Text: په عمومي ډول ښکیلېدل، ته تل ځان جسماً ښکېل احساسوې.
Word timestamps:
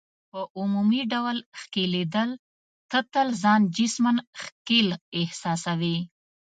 په 0.31 0.39
عمومي 0.59 1.01
ډول 1.13 1.37
ښکیلېدل، 1.61 2.29
ته 2.89 2.99
تل 3.13 3.27
ځان 3.43 3.61
جسماً 3.75 4.11
ښکېل 4.41 4.87
احساسوې. 5.19 5.97